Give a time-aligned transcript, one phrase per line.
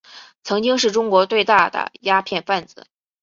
[0.43, 2.87] 曾经是中国最大的鸦片贩子。